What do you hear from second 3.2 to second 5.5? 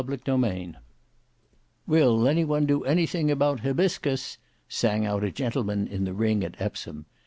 about Hybiscus?" sang out a